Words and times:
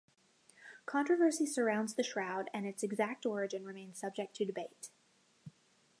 Controversy 0.87 1.45
surrounds 1.45 1.93
the 1.93 2.01
shroud 2.01 2.49
and 2.55 2.65
its 2.65 2.81
exact 2.81 3.23
origin 3.23 3.63
remains 3.65 3.99
subject 3.99 4.33
to 4.37 4.45
debate. 4.45 4.89